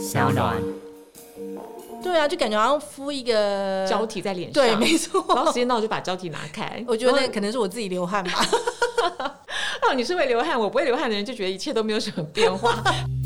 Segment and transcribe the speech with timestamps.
[0.00, 0.56] 小暖。
[2.02, 5.22] 对啊，就感觉好像敷一个胶体在脸上，对，没错。
[5.28, 6.82] 然后时间到我就把胶体拿开。
[6.88, 8.32] 我觉得那可能是我自己流汗吧。
[9.86, 12.82] 哦，你是会流汗，我不会流汗的人就觉得一切都没有什么变化。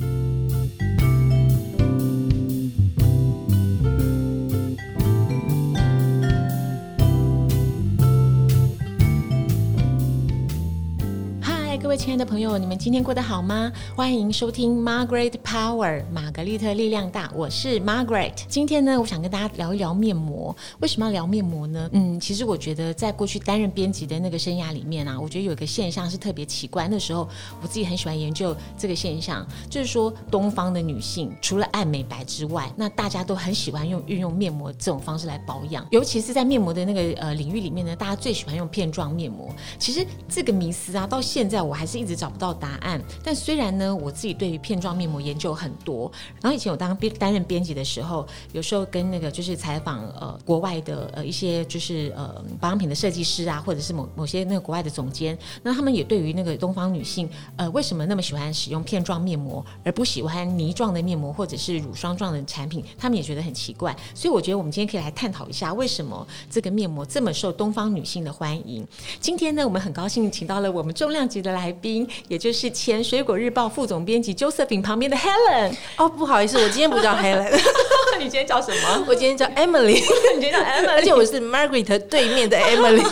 [12.05, 13.73] 亲爱的朋友，你们今天过得好吗？
[13.96, 18.34] 欢迎收听 Margaret Power 玛格丽特力量大，我是 Margaret。
[18.46, 20.54] 今天呢，我想跟大家聊一聊面膜。
[20.80, 21.89] 为什么要聊面膜呢？
[21.93, 26.86] 嗯，其实我觉得在过去担任编辑的那个生涯里面啊，我觉得有一个现象是特别奇怪。
[26.89, 27.27] 那时候
[27.63, 35.86] 我自己很喜欢研究这个现象，就是说东方的女性除了爱美白之外，那大家都很喜欢用运用面膜这种方式来保养。
[35.91, 39.48] 尤其是在面膜的那个呃领域里面呢，大家最喜欢用片状面膜。
[39.78, 41.75] 其实这个迷思啊，到现在我。
[41.75, 43.00] 我还是一直找不到答案。
[43.22, 46.11] 但虽然呢，我自己对于片状面膜研究很多。
[46.41, 63.97] 然后以前我当编担任编辑的时候，有时候跟那个就是采访呃国外的呃一些就是呃保养品的设计师啊，或者是某某些那个国外的总监，那他们也对于那个东方女性呃为什么那么喜欢使用片状面膜，而不喜欢泥状的面膜或者是乳霜状的产品，他们也觉得很奇怪。
[64.14, 68.86] 所以我觉得我们今天可以来探讨一下，为什么这个面膜这么受东方女性的欢迎。
[69.20, 71.64] 今天呢，我们很高兴请到了我们重量级的来。
[71.64, 75.77] 来宾，也就是前《水果日报》副总编辑 Josephine 旁边的 Helen。
[75.98, 77.52] 哦，不好意思，我今天不叫 Helen，
[78.18, 79.04] 你今天叫什么？
[79.06, 80.00] 我今天叫 Emily。
[80.34, 83.04] 你今天叫 Emily，而且我是 Margaret 对面的 Emily。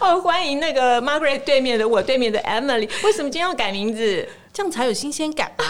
[0.00, 2.86] 哦，欢迎那个 Margaret 对面的我对面的 Emily。
[3.02, 4.28] 为什么今天要改名字？
[4.52, 5.64] 这样才有新鲜感吧。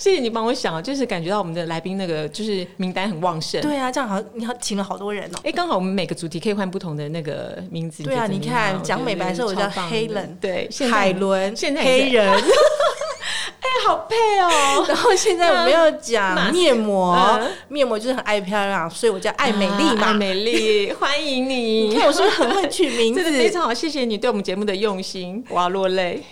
[0.00, 3.60] 谢谢你帮我想，就是感觉到我们的来宾那个就是名单很旺盛。
[3.60, 5.38] 对啊，这样好，你好，请了好多人哦。
[5.44, 8.02] 哎，刚好我们每个主题可以换不同的那个名字。
[8.02, 12.26] 对啊，你看讲美白的时候我叫黑人，对，海伦，现在黑人。
[13.60, 14.84] 哎，好配哦。
[14.88, 20.06] 然后现在我们要讲面膜，面膜就是很爱漂亮，所以我叫爱美丽嘛。
[20.06, 21.88] 爱美丽， 欢迎你。
[21.88, 23.22] 你看我是不是很会取名字？
[23.22, 26.22] 非常好，谢谢你对我们节目的用心，我要落泪。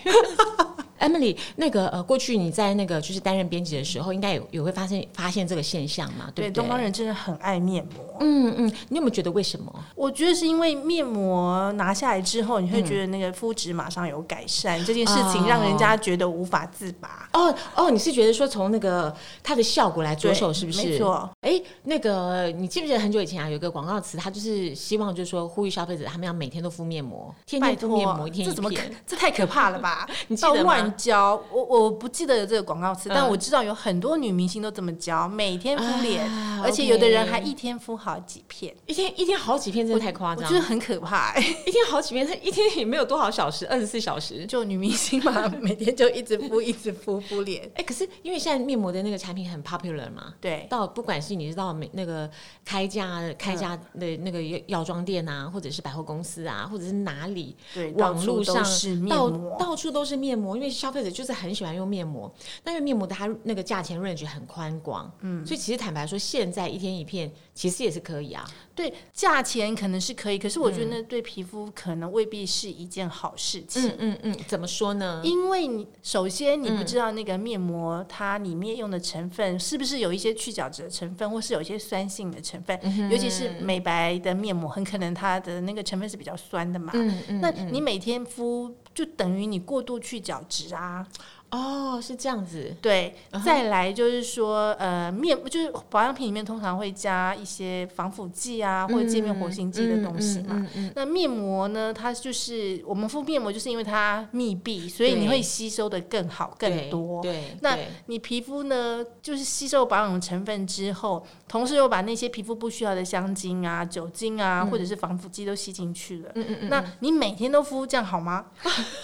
[0.99, 6.29] Emily，那个呃，过去你在那个就是担任编辑的时候，应该有有会发现发现这个现象嘛？
[6.35, 8.17] 对，东方人真的很爱面膜。
[8.19, 9.73] 嗯嗯，你有没有觉得为什么？
[9.95, 17.29] 我觉得是因为面膜拿下来之后，你会觉得那个肤质马上有改善，这件事情让人家觉得无法自拔。
[17.33, 20.85] 哦哦，你是觉得说从那个它的效果来着手，是不是？
[20.85, 21.29] 没错。
[21.41, 30.07] 哎，那个你记不记得很久以前啊，有一个广告词，它就是希望就是说呼吁消费者他们要每天都敷面膜，天天敷面膜，一天一片，这太可怕了吧？
[30.27, 30.88] 你记得吗？
[30.89, 36.29] 教我我不记得有这个广告词，但我知道有很多女明星都这么教，每天敷脸，
[36.61, 41.35] 而且有的人还一天敷好几片，一天一天好几片，真的太夸张，我觉得很可怕。
[41.37, 47.69] 一天好几片，她一天也没有多少小时，二十四小时，就女明星嘛，每天就一直敷， 一直敷敷脸。
[47.75, 52.29] 哎，可是因为现在面膜的那个产品很 popular 嘛，对，到不管是你知道美那个
[52.65, 58.63] 开价开价的那个药妆店啊，或者是百货公司啊，或者是哪里，对，网络上
[59.07, 68.49] 到到处都是面膜，因为消费者就是很喜欢用面膜，但是面膜它那个价钱 range 很宽广，嗯，所以其实坦白说，现在一天一片其实也是可以啊。
[68.73, 73.89] 对，价钱可能是可以，可是我觉得那对皮肤可能未必是一件好事情。
[73.89, 75.21] 嗯嗯嗯，怎么说呢？
[75.25, 82.79] 因为你首先你不知道那个面膜它里面用的成分是不是有一些去角质的成分，或是有一些酸性的成分，
[83.11, 86.93] 尤其是美白的面膜，很可能它的那个成分是比较酸的嘛。
[86.95, 91.07] 嗯嗯，那你每天敷就等于你过度去角质啊。
[91.51, 92.75] 哦，是这样子。
[92.79, 100.67] 对，再来就是说，呃，面就是保养品里面通常会加一些防腐剂啊，或者界面活性剂的东西嘛。
[100.93, 107.23] 那面膜呢，它就是我们敷面膜，就是因为它密闭，所以你会吸收的更好、更多。
[107.23, 116.29] 对，那你皮肤呢，就是吸收保养成分之后，同时又把那些皮肤不需要的香精啊、酒精啊，或者是防腐剂都吸进去了。
[116.35, 116.69] 嗯嗯嗯。
[116.69, 118.45] 那你每天都敷，这样好吗？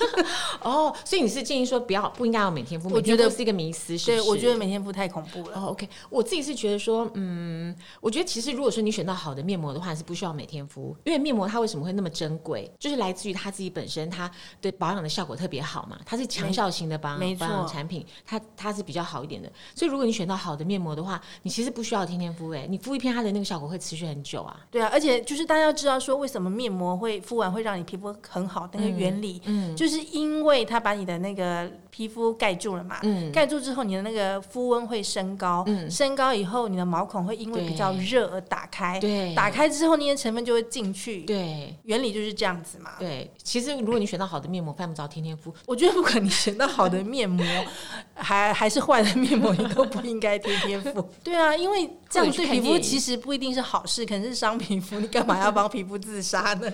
[0.61, 2.34] 哦，所以你是建议说不要不应。
[2.41, 3.97] 要每天敷，我觉得是一个迷思。
[4.05, 5.59] 对，我觉得每天敷太恐怖了。
[5.59, 14.29] 哦，OK，我自己是觉得说，嗯，我觉得其实如果说你选到好的面膜的话，是不需要每天敷，因为面膜它为什么会那么珍贵，就是来自于它自己本身，它
[14.59, 19.51] 对保养的效果特别好嘛，它是强效型的保养保养产品，它它是比较好一点的。
[19.73, 24.65] 所以如果你选到好的面膜的话，你其实不需要天天敷，哎，你敷一片，它的那个效果会持续很久啊。
[24.71, 32.99] 对啊，而且就是大家要知道说，为什么面膜会敷完会让你皮肤很好，那个原理，嗯，就是因为它把你的那个皮肤肤盖住了嘛，
[33.33, 42.91] 盖住之后你的那个肤温会升高，升高以后你的毛孔会因为比较热而打开，对，打开之后那些成分就会进去，对，原理就是这样子嘛。
[42.99, 45.53] 对，其实如果你选到好的面膜，犯不着天天敷。
[45.65, 47.45] 我觉得不管你选到好的面膜，
[48.15, 51.09] 还还是坏的面膜，你都不应该天天敷。
[51.23, 54.99] 对啊，因为这样对皮肤其实不一定是好事，可能是伤皮肤。
[54.99, 56.71] 你干嘛要帮皮肤自杀呢？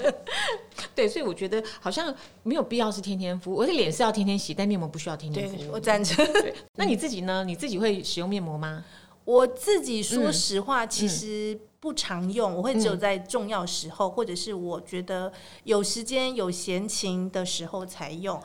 [0.96, 2.14] 对，所以我觉得好像
[2.44, 3.54] 没有必要是天天敷。
[3.54, 5.72] 我的脸是要天天洗，但面膜不需要天天敷。
[5.72, 6.26] 我赞成。
[6.76, 7.44] 那你自己呢？
[7.44, 8.84] 你自己会使用面膜吗？
[9.26, 11.60] 我自己说实话，其实。
[11.82, 15.34] 不常用，我会只有在重要时候，或者是我觉得
[15.64, 18.40] 有时间有闲情的时候才用。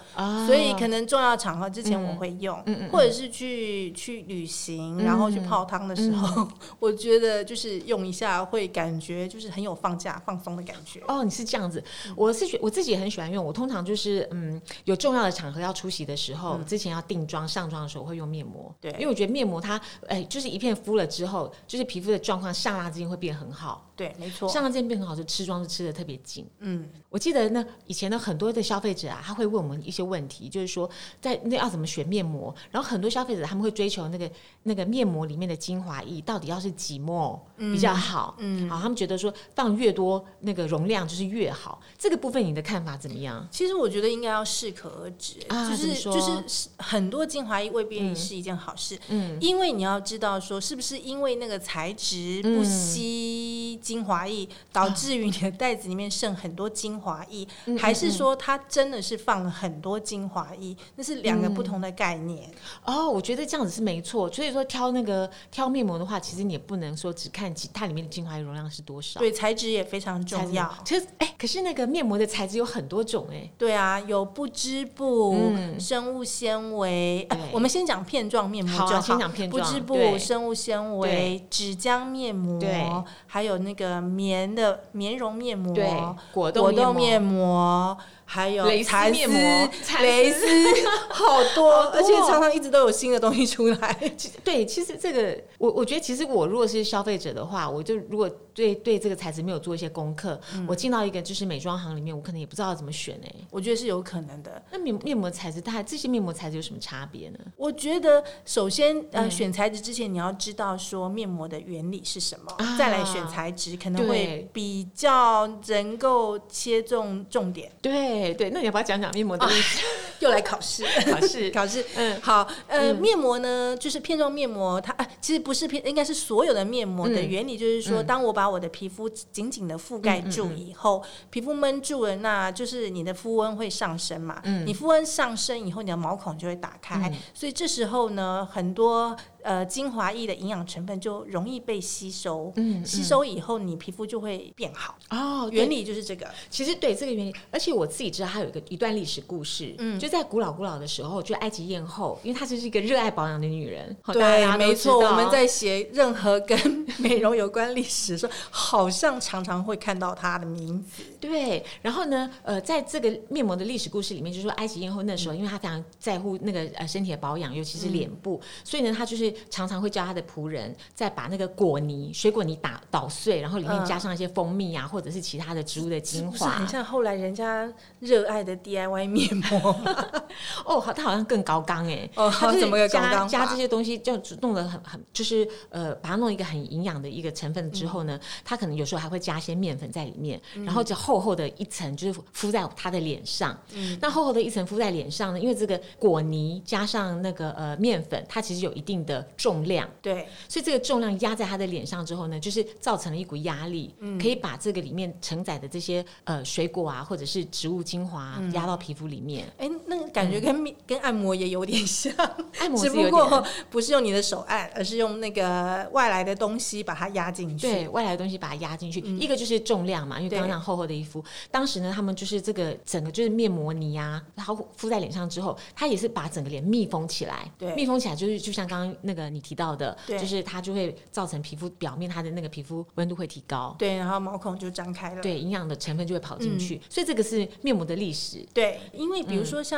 [0.46, 2.58] 所以可能重要场合之前我会用，
[2.90, 6.48] 或者是去去旅行，然后去泡汤的时候，
[6.80, 11.02] 我觉得就是用一下会感觉就是很有放假放松的感觉。
[11.06, 11.84] 哦，你是这样子，
[12.16, 13.44] 我是觉我自己也很喜欢用。
[13.44, 18.74] 我通常就是嗯，有重要的场合要出席的时候，之前要定妆上妆的时候会用面膜。
[18.80, 23.25] 对，因为我觉得面膜它哎，就是一片敷了之后，就是皮肤的状况刹那之间会变。
[23.26, 24.46] 也很好，对，没错。
[24.46, 26.46] 上了件变很好，是吃妆是吃的特别紧。
[26.58, 30.88] 嗯，我记得呢，以前的很多的消费者啊，他会问我们一些问题，就是说，
[31.18, 34.30] 在那要怎么选面膜，然后很多消费者他们会追求那个
[34.64, 38.36] 那个面膜里面的精华液到底要是几墨比较好。
[38.38, 41.80] 嗯，好，他们觉得说放越多那个容量就是越好。
[41.96, 43.48] 这个部分你的看法怎么样？
[43.50, 48.98] 其实我觉得应该要适可而止，就是就是很多精华液未必是一件好事。
[49.08, 53.80] 嗯，因为你要知道说，是不是因为那个材质不吸。
[53.86, 57.46] 精华液导致于你的袋子里面剩很多精华液，
[57.78, 60.76] 还是说它真的是放了很多精华液？
[60.96, 62.50] 那是两个不同的概念。
[62.84, 64.28] 哦，我觉得这样子是没错。
[64.32, 69.20] 所以说挑那个挑面膜的话，其实你也不能说只看它里面的精华液容量是多少。
[69.20, 70.76] 对，材质也非常重要。
[70.84, 73.48] 其实，哎，可是那个面膜的材质有很多种，哎。
[73.56, 77.28] 对啊，有不织布、生物纤维。
[77.52, 79.00] 我们先讲片状面膜就好。
[79.00, 79.62] 先讲片状。
[79.62, 83.04] 不织布、生物纤维、纸浆面膜。
[83.28, 87.96] 还有那个棉的棉绒面膜，果冻面膜。
[88.28, 89.70] 还有蕾丝面膜、
[90.00, 90.46] 蕾丝，
[91.08, 94.12] 好多，而且常常一直都有新的东西出来。
[94.42, 103.32] 对，其实这个，我我觉得，其实我如果是消费者的话，我就如果对对这个材质没有做一些功课，我进到一个就是美妆行里面，我可能也不知道怎么选哎。
[103.50, 104.60] 我觉得是有可能的。
[104.72, 107.38] 那面面膜材质，它这些面膜材质有什么差别呢？
[107.56, 117.70] 我觉得首先呃，选材质之前你要知道说面膜的原理是什么，再来选材质可能会比较能够切中重点。
[117.80, 118.15] 对。
[118.20, 119.84] 对对，那你要不要讲讲面膜的历史？
[120.20, 121.84] 又来考试，考试， 考试。
[121.96, 134.40] 嗯，好，呃，面膜呢，就是片状面膜，它其实不是片，应该是所有的面膜的原理，就是说，当我把我的皮肤紧紧的覆盖住以后，皮肤闷住了，那就是你的肤温会上升嘛。
[134.44, 139.16] 嗯，你肤温上升以后，你的毛孔就会打开，所以这时候呢，很多。
[139.42, 144.98] 呃，精华液的营养成分就容易被吸收，嗯，吸收以后你皮肤就会变好。
[145.10, 145.48] 哦。
[145.52, 154.98] 原理就是这个，其实对这个原理，而且我自己知道它有一个一段历史故事，嗯，就在古老古老的时候，就埃及艳后，因为她就是一个热爱保养的女人，对，没错。
[154.98, 156.58] 我们在写任何跟
[156.98, 161.02] 美容有关历史的时候，好像常常会看到她的名字。
[161.20, 169.32] 对，然后呢，呃，在这个面膜的历史故事里面，就是说埃及艳后那时候，因为她非常在乎那个呃身体的保养，尤其是脸部，所以呢，她就是。
[169.48, 179.74] 常常会叫她的仆人再把那个果泥、水果泥打捣碎，然后里面加上一些蜂蜜啊，或者是其他的植物的精华，很像后来人家热爱的 DIY 面膜。
[180.64, 183.28] 哦，好，它好像更高纲哎，哦它怎么个高纲？
[183.28, 193.58] 加这些东西就弄得很很，就是呃，把它弄一个很营养的一个成分之后呢，它可能有时候还会加一些面粉在里面，然后就厚厚的一层就是敷在他的脸上。
[193.72, 199.26] 嗯，那厚厚的一层敷在脸上呢，因为这个果泥加上那个呃面粉，它其实有一定的。
[199.36, 209.46] 重量对，所以这个重量压在他的脸上之后呢，就是造成了一股压力，可以把这个里面承载的这些呃水果啊，或者是植物精华压到皮肤里面。
[209.58, 212.12] 哎，那个感觉跟跟按摩也有点像，
[212.58, 217.66] 按摩只不过不是用你的手按，而是用那个外来的东西把它压进去。
[217.66, 229.26] 对，外来的东西把它压进去，一个就是重量嘛，因为刚刚厚厚的一敷，当时呢，他们就是这个整个就是面膜泥啊，然后敷在脸上之后，它也是把整个脸密封起来，对，密封起来就是就像刚刚那个。
[229.36, 238.46] 你提到的，就是它就会造成皮肤表面它的那个皮肤温度会提高，对，然后毛孔就张开了，对，营养的成分就会跑进去，所以这个是面膜的历史。
[238.54, 239.75] 对，因为比如说像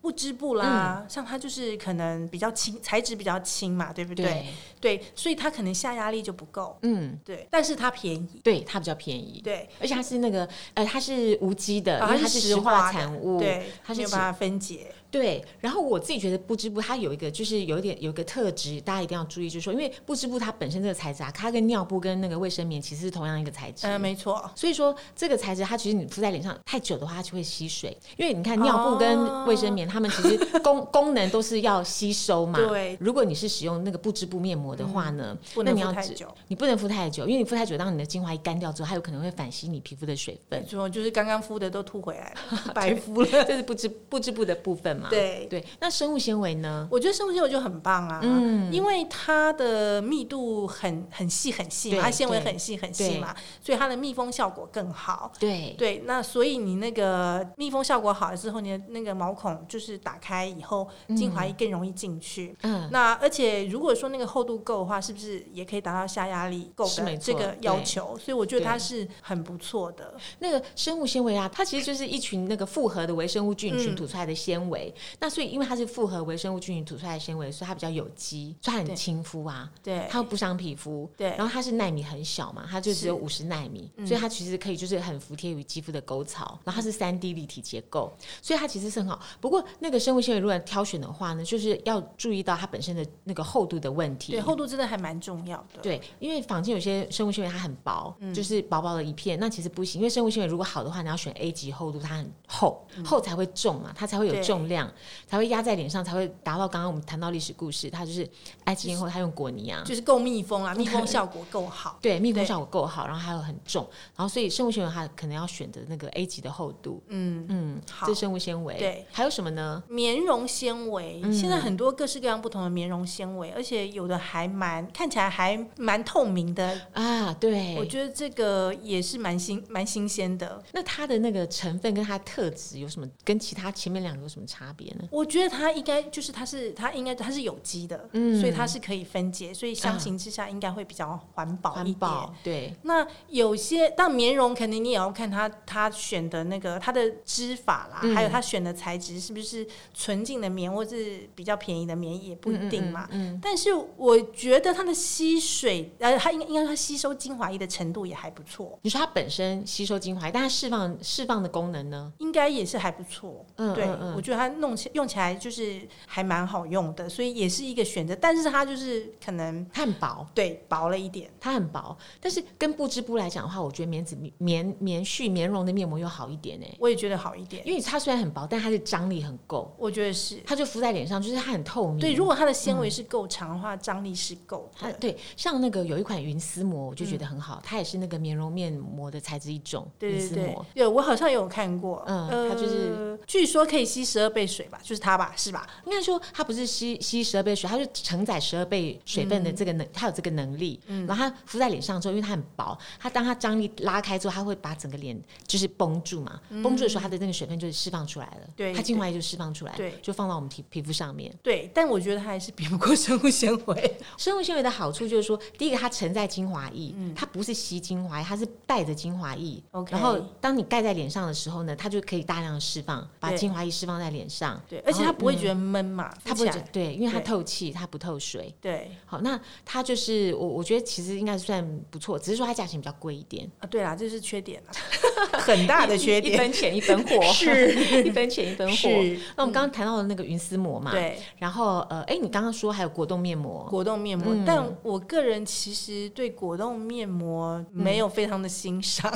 [0.00, 4.46] 不织布啦，像它就是可能比较轻，材质比较轻嘛，对不对？
[4.80, 14.92] 对，所以它可能下压力就不够，嗯，对，但是它便宜，对，它比较便宜，对，而且它是那个呃，它是无机的，因为它是石化产物，对，它没有办法分解。
[15.10, 23.86] 对，然后我自己觉得不织布它有一个就是有一点有一个特质，大家一定要注意，就是说，因为不织布它本身这个材质啊，它跟尿布跟那个卫生棉其实是同样一个材质。
[23.86, 24.50] 嗯，没错。
[24.54, 27.96] 所以说这个材质它其实你敷在脸上太久的话，它就会吸水。
[28.16, 32.58] 因为你看尿布跟卫生棉，它们其实功 功能都是要吸收嘛。
[32.58, 32.96] 对。
[33.00, 36.26] 如果你是使用那个不织布面膜的话呢，不能敷太久。
[36.48, 40.60] 你不能敷太久，因为你敷太久，当你的精华一干掉之后，它有可能会反吸你皮肤的水分。
[40.60, 43.28] 没错就是刚刚敷的都吐回来了， 白敷了。
[43.44, 45.08] 这是不织不织布的部分嘛？
[45.08, 45.64] 对对。
[45.80, 46.88] 那生物纤维呢？
[46.90, 55.32] 我觉得生物纤维就很棒啊，嗯，因为它的密度很很细很细嘛，它纤维很细很细嘛，所以它的密封效果更好。
[55.38, 62.56] 对对，那所以你那个密封效果好了之后，你的那个毛孔就是打开以后，精华液更容易进去。
[62.62, 68.18] 嗯，那而且如果说那个厚度够的话，是不是也可以达到下压力够的这个要求？
[68.18, 70.14] 所以我觉得它是很不错的。
[70.40, 74.87] 那个生物纤维啊，它其实就是一群那个复合的微生物菌群吐出来的纤维。
[75.20, 79.70] 那所以因为它是复合微生物菌群吐出来的纤维，所以它比较有机，所以它很亲肤啊。
[79.82, 81.10] 对，它不伤皮肤。
[81.16, 86.58] 对，然后它是纳米很小嘛，它就只有五十纳米，所以它其实可以就是很服帖于肌肤的沟槽。
[86.64, 89.20] 然后它是三 D 立体结构，所以它其实是很好。
[89.40, 94.32] 不过那个生物纤维如果挑选的话呢，就是要注意到它本身的那个厚度的问题。
[94.32, 95.80] 对，厚度真的还蛮重要的。
[95.80, 99.98] 对，因为坊间有些生物纤维它很薄，就是薄薄的一片，那其实不行。
[100.00, 104.77] 因为生物纤维如果好的话，你要选 A 级厚度，它很厚，厚才会重嘛，它才会有重量，
[105.26, 108.28] 才会压在脸上，才会达到刚刚我们谈到历史故事，它就是
[108.64, 111.98] 埃及艳后，它用果泥啊，就是够密封啊，密封效果够好。
[112.02, 117.02] 对，密封效果够好，然后还有很重，然后所以生物纤维它可能要选择那个 A 级的厚度。
[117.08, 118.76] 嗯嗯，好，这生物纤维。
[118.76, 119.82] 对，还有什么呢？
[119.88, 127.32] 棉绒纤维，现在很多各式各样不同的棉绒纤维，而且有的还蛮看起来还蛮透明的啊。
[127.34, 130.62] 对，我觉得这个也是蛮新蛮新鲜的。
[130.72, 135.04] 那它的那个成分跟它的特质有什么跟其他前面两个有什么差别呢？
[135.10, 142.10] 我觉得它应该就是它是它应该它是有机的，嗯，所以它是可以分解，所以相形之下应该会比较环保一点。
[142.42, 153.08] 对，那有些但棉绒肯定你也要看它它选的那个它的织法啦，还有它选的材质是不是纯净的棉或是比较便宜的棉也不一定嘛。
[153.10, 158.78] 嗯，但是我觉得它的吸水呃，它应该应该它吸收精华液的程度也还不错。
[158.82, 162.12] 你说它本身吸收精华液，但它释放释放的功能呢？
[162.18, 163.44] 应该也是还不错。
[163.56, 168.14] 嗯，对，我觉得它弄起用起来就是还蛮好用的，所以也是一个选择。
[168.16, 171.96] 但是它就是可能它很薄，对，薄了一点，它很薄。
[172.20, 176.66] 但是跟不织布来讲的话，我觉得棉子棉棉絮棉绒的面膜又好一点呢。
[176.78, 179.74] 我也觉得好一点，因为它虽然很薄，但它的张力很够。
[179.78, 181.98] 我觉得是，它就敷在脸上，就是它很透明。
[181.98, 184.70] 对，如果它的纤维是够长的话，张力是够。
[184.78, 189.86] 它对，像那个有一款云丝膜，我就觉得很好，它也是那个棉绒面膜的材质一种。
[189.98, 192.02] 对对对，对我好像有看过。
[192.06, 195.68] 嗯，它就是据说可以吸十二倍水吧，就是它吧，是吧？
[195.84, 200.80] 应该说它不是吸吸十二倍水，它是承载十二倍水分的这个能，它有这个能力。
[200.86, 206.40] 嗯，然后它敷在脸上之后，因为它很薄，它当它张力拉开之后，它会把整个脸就是绷住嘛。
[206.62, 208.48] 绷住的时候，它的那个水分就释放出来了。
[208.56, 211.32] 对，它精华液就释放出来，对，就放到我们皮皮肤上面。
[211.42, 213.96] 对，但我觉得它还是比不过生物纤维。
[214.16, 219.62] 生物纤维的好处就是说，第一个它承载精华液，它不是吸精华液，它是带着精华液。
[219.72, 224.37] OK，然后当你盖在脸上的时候呢，它就可以大量的释放，把精华液释放在脸上。
[224.68, 228.54] 对，而且它不会觉得闷嘛，它不会对，因为它透气，它不透水。
[228.60, 233.50] 对，好，那它就是我我觉得其实应该算不错，只是说它价钱比较贵一点。
[233.60, 233.66] 啊。
[233.70, 234.70] 对啦，这是缺点啊，
[235.40, 238.02] 很大的缺点，一分钱 一分货，是。
[238.04, 238.88] 一分钱一分货。
[239.36, 249.12] 那我们刚刚谈到的那个云丝膜嘛，对，然后呃，哎，你刚刚说还有果冻面膜，果冻面膜，但我个人其实对果冻面膜没有非常的欣赏，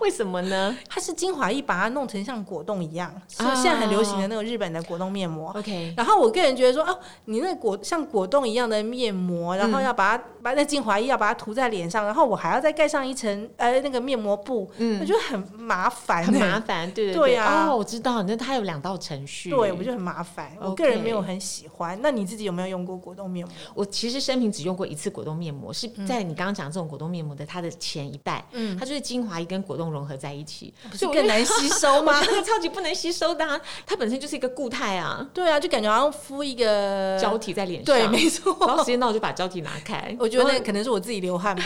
[0.00, 0.76] 为什么呢？
[0.88, 5.52] 它是精华液把它弄成像果冻一样，所以现在很流行的那种日本的果冻面膜。
[5.56, 17.36] OK，然后我个人觉得说，哦，你那果像果冻一样的面膜，然后要把它把那精华液要把它涂在脸上，然后我还要再盖上一层呃那个面膜布，嗯，我觉得很麻烦，很麻烦，对对对。
[17.38, 21.98] 啊，哦，我知道，那它有两道程序，对我觉得很麻烦，我个人没有很喜欢。
[22.02, 23.54] 那你自己有没有用过果冻面膜？
[23.74, 32.20] 我其实生平只用过一次果冻面膜，是在你刚刚讲这种果冻面膜的它的前一代，嗯，它就是精华液跟果冻融合在一起，不是更难吸收吗？
[32.26, 38.56] 那个超级不能吸收的，啊它本身就是一个固态啊，对啊，就感觉好像敷一个胶体在脸上，对，没错。
[38.66, 41.64] 然后时间到我就把胶体拿开，我觉得那可能是我自己流汗吧。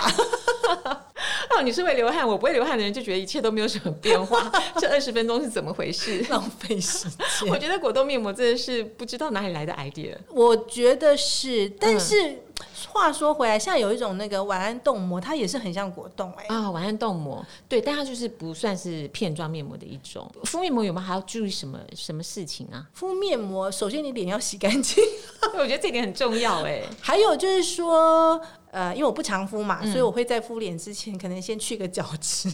[1.57, 4.51] 哦，你是会流汗，我不会流汗的人就觉得一切都没有什么变化。
[4.79, 6.25] 这二十分钟是怎么回事？
[6.31, 7.49] 浪费时间。
[7.49, 10.17] 我觉得果冻面膜真的是不知道哪里来的 idea。
[10.31, 12.43] 我觉得是，但是
[12.89, 20.31] 话说回来，像有一种那个晚安冻膜，它也是很像果冻哎、啊，晚安冻膜，对，但它就是不算是片状面膜的一种。
[20.45, 22.87] 敷面膜有没有还要注意什么什么事情啊？
[22.95, 25.05] 敷面膜，首先你脸要洗干净，
[25.59, 26.83] 我觉得这点很重要哎。
[27.01, 28.41] 还有就是说。
[28.73, 32.49] 呃，因为我不常敷嘛，所以我会在敷脸之前，可能先去个角质。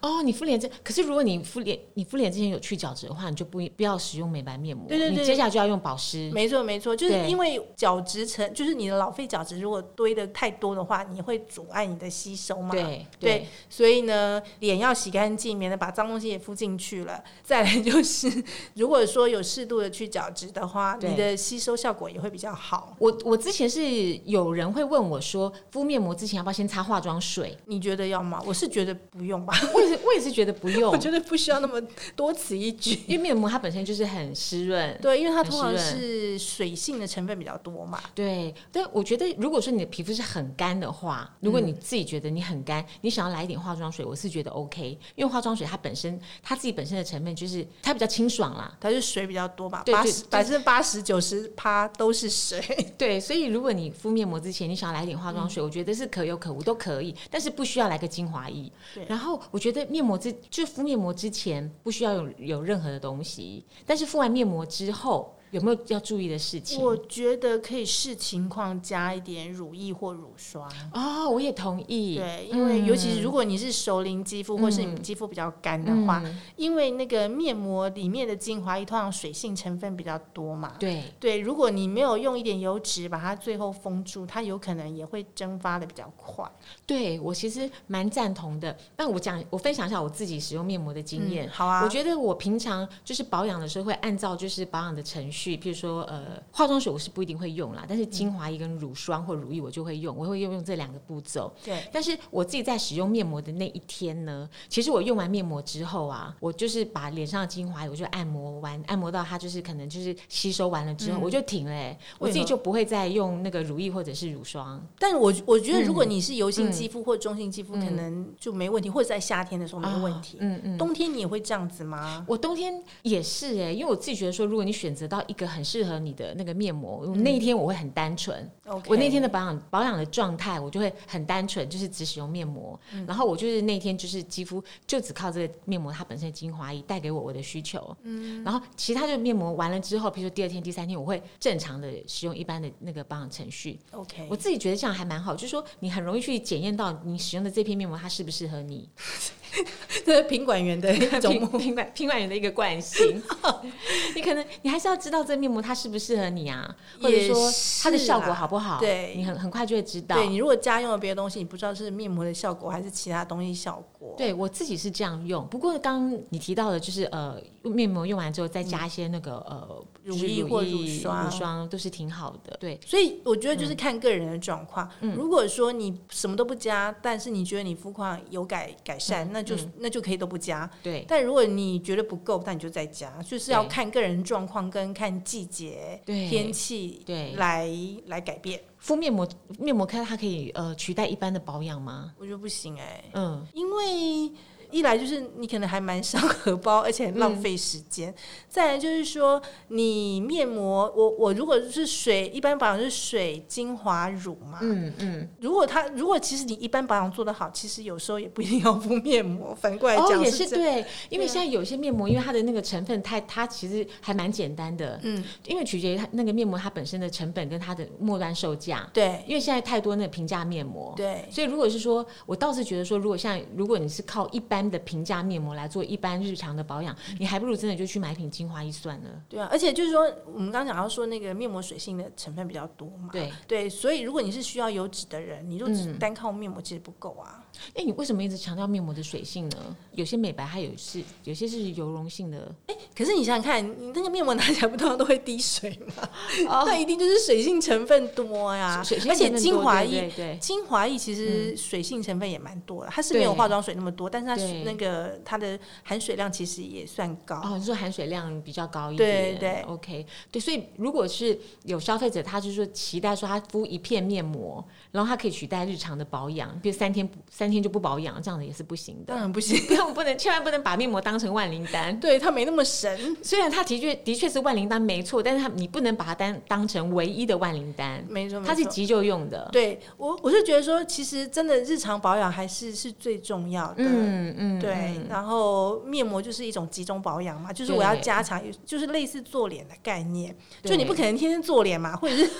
[0.00, 4.86] 哦，你敷脸之，可是如果你敷脸，你敷脸之前有去角质的话，你就不不要使用美白面膜。
[4.86, 6.30] 对对对你接下来就要用保湿。
[6.30, 12.70] 没错没错，就是因为角质层，就是你的老废角质如果堆的太多的话，你会阻碍你的吸收嘛。
[12.70, 17.20] 对对，所以呢，脸要洗干净，免得把脏东西也敷进去了。
[17.42, 18.30] 再来就是，
[18.74, 22.94] 如果说有适度的去角质的话，你的吸收效果也会比较好。
[23.00, 27.58] 我我之前是有人会问我说，敷面膜之前要不要先擦化妆水？
[27.66, 28.40] 你觉得要吗？
[28.46, 31.82] 我是觉得不用吧，我也是，我也是觉得不用 我，觉得不需要那么
[32.14, 33.00] 多此一举。
[33.08, 34.96] 因为面膜它本身就是很湿润。
[35.02, 38.00] 对，因为它通常是水性的成分比较多嘛。
[38.14, 48.72] 对，但我觉得如果说你的皮肤是很干的话，如果你自己觉得你很干，你想要来一点化妆水，我是觉得 OK，因为化妆水它本身它自己本身的成分就是它比较清爽啦。
[48.80, 52.62] 它是水比较多吧，八十百分之八十九十趴都是水。
[52.96, 58.70] 对，所以如果你敷面膜之前，你想要来一点化妆水，我觉得是可有可无都可以，但是不需要来个精华液。
[59.08, 66.82] 然后我觉得面膜之就敷面膜之前不需要有有任何的东西，但是敷完面膜之后有没有要注意的事情？
[66.82, 70.68] 我觉得可以视情况加一点乳液或乳霜。
[70.92, 72.16] 哦，我也同意。
[72.16, 80.74] 对，因为尤其是如果你是熟龄肌肤，或是你肌肤比较干的话，嗯因为那个面膜里面的精华液通常水性成分比较多嘛。
[80.80, 86.44] 对对，如果你没有用一点油脂把它最后封住，它有可能也会蒸发的比较快。
[86.84, 88.76] 对，我其实蛮赞同的。
[88.96, 91.46] 那我讲，我分享一下我自己使用面膜的经验。
[91.46, 101.52] 嗯好啊我觉得我平常就是保养的时候会按照就是保养的程序，譬如说呃化妆水我是不一定会用啦，但是精华液跟乳霜或乳液我就会用，我会用用这两个步骤。
[101.64, 114.84] 对，但是我自己在使用面膜的那一天呢，其实我用完面膜之后啊，我就是把脸上的精华液我就按摩完，按摩到它就是可能就是吸收完了之后，我就停了、欸，我自己就不会再用那个乳液或者是乳霜。
[114.98, 120.38] 但我我觉得如嗯果你是油性肌肤或中性肌肤，可能就没问题，或者在夏天的时候没问题。
[120.40, 120.78] 嗯嗯。
[120.78, 122.24] 冬天你也会这样子吗？
[122.28, 128.50] 我冬天也是哎、因为我自己觉得说，如果你选择到一个很适合你的那个面膜，那一天我会很单纯。
[128.86, 132.78] 我那天的保养保养的状态，我就会很单纯，就是只使用面膜。
[132.92, 137.96] 嗯然后我就是那天就是肌肤就只靠这个面膜它本身的精华液带给我我的需求。
[138.02, 138.42] 嗯。
[138.42, 143.78] 然后其他的面膜完了之后，比如说第二天、第三天，我会正常的使用一般的那个保养程序。
[143.92, 148.88] OK，我自己觉得这样还蛮好，就是说你很容易去检验到你使用的这片面膜它适不适合你。
[150.04, 153.22] 这是品管员的一种平平管品管员的一个惯性，
[154.14, 157.50] 你可能你还是要知道这面膜它适不适合你啊，或者说
[157.82, 158.78] 它的效果好不好？
[158.80, 160.16] 对你很很快就会知道。
[160.16, 164.14] 对你如果家用了别的东西，你不知道是面膜的效果还是其他东西效果。
[164.16, 172.54] 对我自己是这样用，不过刚刚你提到的，就是呃，面膜用完之后再加一些那个、呃乳液或乳乳霜霜都是挺好的。
[172.60, 174.86] 对，所以我觉得就是看个人的状况。
[175.00, 180.68] 如果说你什么都不加，但是你觉得你肤况有改改善，那就那就可以都不加。
[180.82, 187.70] 对但如果你觉得不够，那你就再加，就是要看个人状况跟看季节、对天气对来
[188.06, 188.60] 来改变。
[188.78, 189.26] 敷面膜
[189.58, 192.12] 面膜开它可以呃取代一般的保养吗？
[192.18, 194.30] 我觉得不行哎、嗯，因为
[194.74, 198.12] 一来就是你可能还蛮伤 荷包，而且很浪费时间；
[198.48, 204.58] 再来就是说，你面膜，我我如果是水，一般保养是水、精华、乳嘛。
[204.62, 209.54] 嗯嗯，如果它如果其实你一般保养做得好，其实有时候也不一定要敷面膜。
[209.54, 210.48] 反过来讲、哦，也是。
[210.48, 218.88] 对，因为现在有些面膜，因为它的那个成分太，它其实还蛮简单的，嗯，因为取决于它那个面膜它本身的成本跟它的末端售价。
[218.92, 229.10] 对因为现在太多那个平价面膜，对所以如果是说，我倒是觉得说，如果像如果你是靠一般的平价面膜来做一般日常的保养，你还不如真的就去买一瓶精华液算了。
[229.28, 233.10] 对啊，而且就是说，我们刚刚讲到说那个面膜水性的成分比较多嘛。
[233.12, 237.43] 对，对，所以如果你是需要油脂的人，你就只嗯单靠面膜其实不够啊。
[237.74, 239.76] 哎，你为什么一直强调面膜的水性呢？
[239.92, 246.08] 有些美白它有是有些是油溶性的，哎可是你想想看，你那个面膜拿起来不通常都会滴水吗？
[246.48, 248.82] 哦那一定就是水性成分多呀。
[248.82, 257.36] 水性而且成分多对精华液，精华液其实水性成分也蛮多的，它是没有化妆水那么多，但是它对对那个它的含水量其实也算高。
[257.36, 269.04] 哦，你说含水量比较高一点，对对，OK，对，所以如果是有消费者，他就是说期待说他敷一片面膜，然后他可以取代日常的保养，比如三天不三天就不保养，这样的也是不行的。
[269.08, 271.94] 当然不行，不 用不能，千万不能把面膜当成万灵丹。
[272.00, 273.14] 对它没那么神。
[273.22, 279.46] 虽然它的确的确是万灵丹没错，但是它你不能把它当当成唯一的万灵丹，没错，它是急救用的。
[279.52, 283.74] 对我，我是觉得说，其实真的日常保养还是是最重要的。
[283.78, 292.30] 嗯嗯，对，嗯然后面膜就是一种集中保养嘛，就是我要加强，就是类似做脸的概念，就你不可能天天做脸嘛，或者是，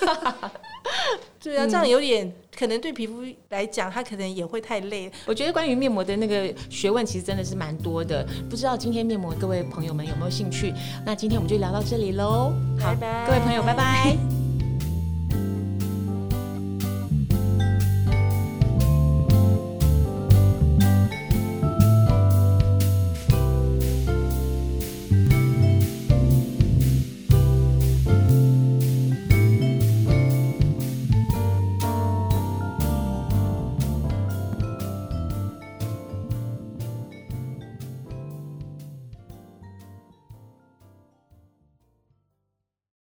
[1.42, 5.10] 对啊，这样有点可能对皮肤来讲，它可能也会太累。
[5.26, 8.26] 我觉得关于面膜的那个学问，其实真的是蛮多的。
[8.48, 10.72] 不知道今天面膜各位朋友们有没有兴趣？
[11.04, 12.52] 那今天我们就聊到这里喽。
[12.78, 14.43] 好拜拜各位朋友，拜拜。